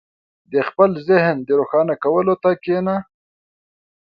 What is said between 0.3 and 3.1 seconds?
•د خپل ذهن د روښانه کولو ته کښېنه.